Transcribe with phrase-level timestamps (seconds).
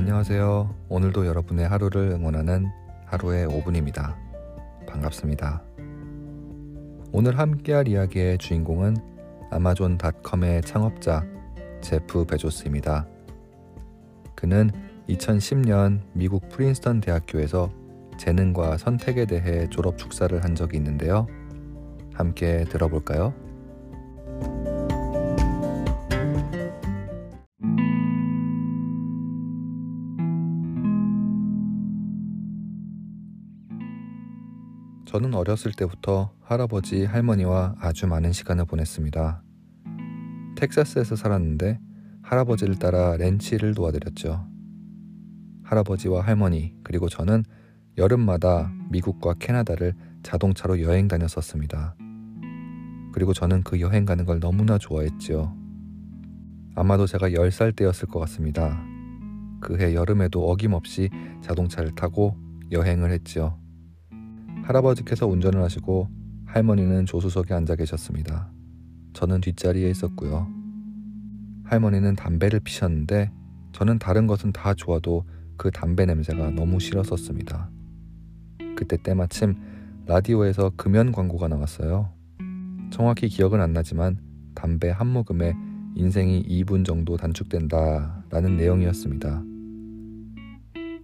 [0.00, 0.74] 안녕하세요.
[0.88, 2.70] 오늘도 여러분의 하루를 응원하는
[3.04, 4.16] 하루의 5분입니다.
[4.86, 5.62] 반갑습니다.
[7.12, 8.96] 오늘 함께할 이야기의 주인공은
[9.50, 11.22] 아마존닷컴의 창업자
[11.82, 13.06] 제프 베조스입니다.
[14.34, 14.70] 그는
[15.06, 17.70] 2010년 미국 프린스턴 대학교에서
[18.16, 21.26] 재능과 선택에 대해 졸업 축사를 한 적이 있는데요.
[22.14, 23.34] 함께 들어볼까요?
[35.10, 39.42] 저는 어렸을 때부터 할아버지, 할머니와 아주 많은 시간을 보냈습니다.
[40.54, 41.80] 텍사스에서 살았는데
[42.22, 44.46] 할아버지를 따라 렌치를 도와드렸죠.
[45.64, 47.42] 할아버지와 할머니, 그리고 저는
[47.98, 51.96] 여름마다 미국과 캐나다를 자동차로 여행 다녔었습니다.
[53.12, 55.52] 그리고 저는 그 여행 가는 걸 너무나 좋아했지요.
[56.76, 58.80] 아마도 제가 10살 때였을 것 같습니다.
[59.60, 61.10] 그해 여름에도 어김없이
[61.42, 62.36] 자동차를 타고
[62.70, 63.58] 여행을 했지요.
[64.70, 66.08] 할아버지께서 운전을 하시고
[66.46, 68.50] 할머니는 조수석에 앉아 계셨습니다.
[69.12, 70.48] 저는 뒷자리에 있었고요.
[71.64, 73.30] 할머니는 담배를 피셨는데
[73.72, 75.24] 저는 다른 것은 다 좋아도
[75.56, 77.70] 그 담배 냄새가 너무 싫었었습니다.
[78.76, 79.56] 그때 때마침
[80.06, 82.10] 라디오에서 금연 광고가 나왔어요.
[82.90, 84.18] 정확히 기억은 안 나지만
[84.54, 85.54] 담배 한 모금에
[85.94, 89.42] 인생이 2분 정도 단축된다 라는 내용이었습니다.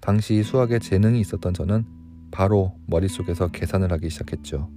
[0.00, 2.01] 당시 수학에 재능이 있었던 저는
[2.32, 4.68] 바로 머릿속에서 계산을 하기 시작했죠.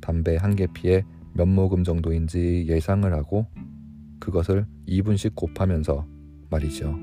[0.00, 3.46] 담배 한 개 피에 몇 모금 정도인지 예상을 하고
[4.20, 6.06] 그것을 2분씩 곱하면서
[6.50, 6.94] 말이죠.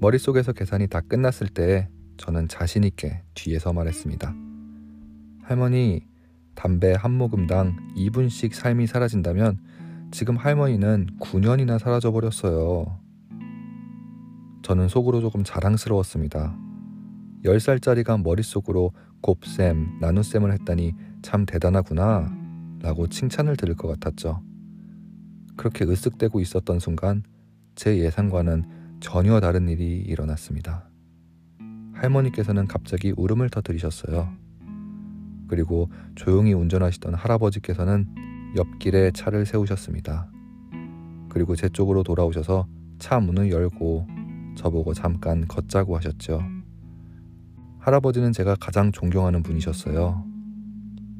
[0.00, 4.34] 머릿속에서 계산이 다 끝났을 때 저는 자신있게 뒤에서 말했습니다.
[5.42, 6.04] 할머니,
[6.54, 9.58] 담배 한 모금당 2분씩 삶이 사라진다면
[10.10, 12.98] 지금 할머니는 9년이나 사라져 버렸어요.
[14.62, 16.56] 저는 속으로 조금 자랑스러웠습니다.
[17.44, 22.34] 10살짜리가 머릿속으로 곱셈, 나눗셈을 했다니 참 대단하구나
[22.80, 24.42] 라고 칭찬을 들을 것 같았죠.
[25.56, 27.22] 그렇게 으쓱대고 있었던 순간
[27.74, 28.64] 제 예상과는
[29.00, 30.88] 전혀 다른 일이 일어났습니다.
[31.92, 34.28] 할머니께서는 갑자기 울음을 터뜨리셨어요.
[35.48, 38.08] 그리고 조용히 운전하시던 할아버지께서는
[38.56, 40.30] 옆길에 차를 세우셨습니다.
[41.28, 42.66] 그리고 제 쪽으로 돌아오셔서
[42.98, 44.06] 차 문을 열고
[44.56, 46.42] 저보고 잠깐 걷자고 하셨죠.
[47.84, 50.24] 할아버지는 제가 가장 존경하는 분이셨어요.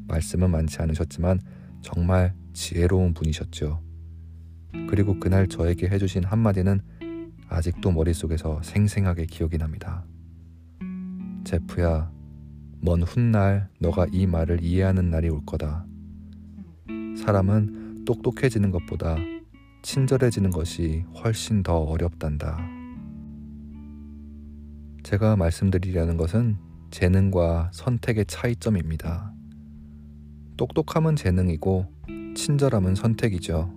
[0.07, 1.39] 말씀은 많지 않으셨지만
[1.83, 3.83] 정말 지혜로운 분이셨죠.
[4.89, 6.81] 그리고 그날 저에게 해주신 한마디는
[7.49, 10.07] 아직도 머릿속에서 생생하게 기억이 납니다.
[11.43, 12.11] 제프야,
[12.81, 15.85] 먼 훗날 너가 이 말을 이해하는 날이 올 거다.
[17.15, 19.17] 사람은 똑똑해지는 것보다
[19.83, 22.74] 친절해지는 것이 훨씬 더 어렵단다.
[25.05, 26.57] 제가 말씀드리려는 것은
[26.89, 29.31] 재능과 선택의 차이점입니다.
[30.57, 31.85] 똑똑함은 재능이고
[32.35, 33.71] 친절함은 선택이죠.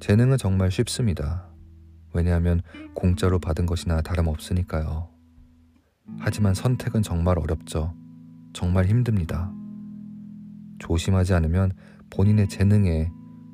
[0.00, 1.46] 재능은 정말 쉽습니다.
[2.12, 2.62] 왜냐하면
[2.94, 5.08] 공짜로 받은 것이나 다름없으니까요.
[6.18, 7.94] 하지만 선택은 정말 어렵죠.
[8.54, 9.54] 정말 힘듭니다.
[10.80, 11.74] 조심하지 않으면
[12.10, 13.08] 본인의 재능에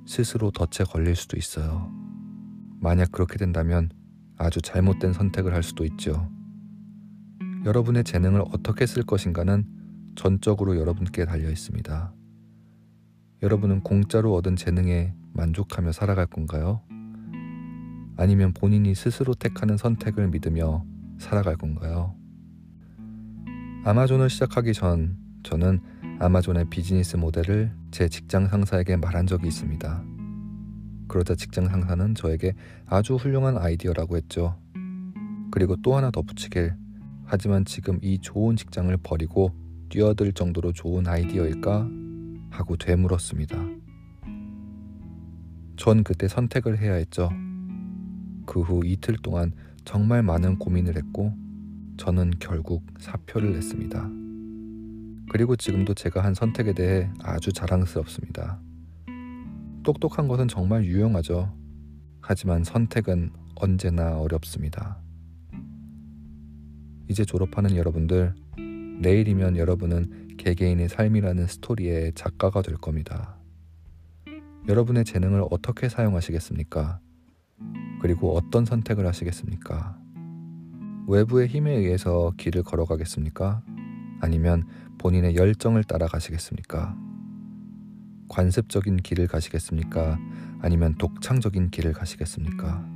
[0.06, 1.92] 스스로 덫에 걸릴 수도 있어요.
[2.80, 3.90] 만약 그렇게 된다면
[4.38, 6.30] 아주 잘못된 선택을 할 수도 있죠.
[7.64, 9.64] 여러분의 재능을 어떻게 쓸 것인가는
[10.14, 12.12] 전적으로 여러분께 달려 있습니다.
[13.42, 16.82] 여러분은 공짜로 얻은 재능에 만족하며 살아갈 건가요?
[18.16, 20.84] 아니면 본인이 스스로 택하는 선택을 믿으며
[21.18, 22.14] 살아갈 건가요?
[23.84, 25.80] 아마존을 시작하기 전 저는
[26.20, 30.04] 아마존의 비즈니스 모델을 제 직장 상사에게 말한 적이 있습니다.
[31.06, 32.54] 그러자 직장 상사는 저에게
[32.86, 34.58] 아주 훌륭한 아이디어라고 했죠.
[35.50, 36.74] 그리고 또 하나 덧붙이길
[37.30, 39.52] 하지만 지금 이 좋은 직장을 버리고
[39.90, 41.86] 뛰어들 정도로 좋은 아이디어일까?
[42.50, 43.56] 하고 되물었습니다.
[45.76, 47.30] 전 그때 선택을 해야 했죠.
[48.46, 49.52] 그 후 이틀 동안
[49.84, 51.34] 정말 많은 고민을 했고
[51.98, 54.10] 저는 결국 사표를 냈습니다.
[55.30, 58.58] 그리고 지금도 제가 한 선택에 대해 아주 자랑스럽습니다.
[59.82, 61.54] 똑똑한 것은 정말 유용하죠.
[62.22, 64.98] 하지만 선택은 언제나 어렵습니다.
[67.08, 68.34] 이제 졸업하는 여러분들,
[69.00, 73.38] 내일이면 여러분은 개개인의 삶이라는 스토리의 작가가 될 겁니다.
[74.68, 77.00] 여러분의 재능을 어떻게 사용하시겠습니까?
[78.02, 79.98] 그리고 어떤 선택을 하시겠습니까?
[81.08, 83.62] 외부의 힘에 의해서 길을 걸어가겠습니까?
[84.20, 84.68] 아니면
[84.98, 86.94] 본인의 열정을 따라가시겠습니까?
[88.28, 90.18] 관습적인 길을 가시겠습니까?
[90.60, 92.86] 아니면 독창적인 길을 가시겠습니까?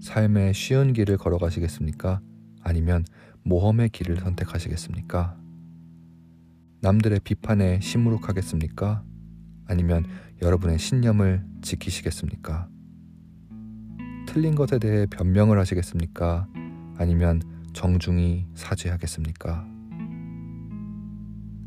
[0.00, 2.20] 삶의 쉬운 길을 걸어가시겠습니까?
[2.64, 3.04] 아니면
[3.44, 5.36] 모험의 길을 선택하시겠습니까?
[6.80, 9.04] 남들의 비판에 시무룩하겠습니까?
[9.66, 10.04] 아니면
[10.42, 12.68] 여러분의 신념을 지키시겠습니까?
[14.26, 16.48] 틀린 것에 대해 변명을 하시겠습니까?
[16.98, 17.40] 아니면
[17.72, 19.66] 정중히 사죄하겠습니까?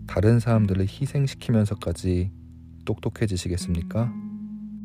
[0.07, 2.31] 다른 사람들을 희생시키면서까지
[2.85, 4.11] 똑똑해지시겠습니까?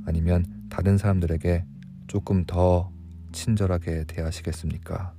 [0.05, 1.65] 아니면 다른 사람들에게
[2.07, 2.93] 조금 더
[3.33, 5.15] 친절하게 대하시겠습니까?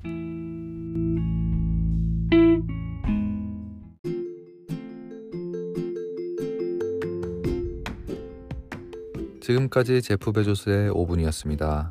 [9.44, 11.90] 지금까지 제프 베조스의 5분이었습니다.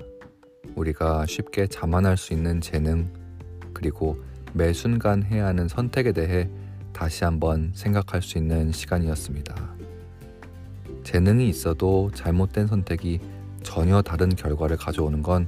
[0.74, 3.12] 우리가 쉽게 자만할 수 있는 재능,
[3.74, 4.16] 그리고
[4.54, 6.48] 매 순간 해야 하는 선택에 대해
[6.94, 9.54] 다시 한번 생각할 수 있는 시간이었습니다.
[11.04, 13.20] 재능이 있어도 잘못된 선택이
[13.62, 15.46] 전혀 다른 결과를 가져오는 건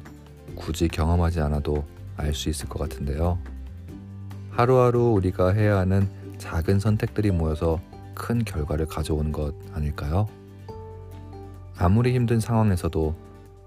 [0.56, 1.86] 굳이 경험하지 않아도
[2.18, 3.38] 알 수 있을 것 같은데요.
[4.50, 6.06] 하루하루 우리가 해야 하는
[6.36, 7.80] 작은 선택들이 모여서
[8.14, 10.28] 큰 결과를 가져오는 것 아닐까요?
[11.76, 13.14] 아무리 힘든 상황에서도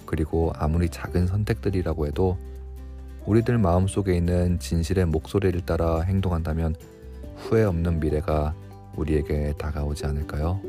[0.06, 2.38] 그리고 아무리 작은 선택들이라고 해도
[3.26, 6.76] 우리들 마음속에 있는 진실의 목소리를 따라 행동한다면
[7.36, 8.56] 후회 없는 미래가
[8.96, 10.62] 우리에게 다가오지 않을까요?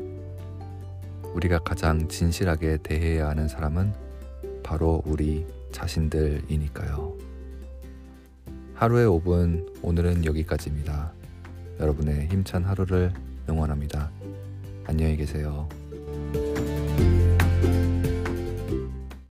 [1.33, 3.93] 우리가 가장 진실하게 대해야 하는 사람은
[4.61, 7.17] 바로 우리 자신들이니까요.
[8.73, 11.11] 하루의 5분, 오늘은 여기까지입니다.
[11.79, 13.13] 여러분의 힘찬 하루를
[13.49, 14.11] 응원합니다.
[14.85, 15.67] 안녕히 계세요.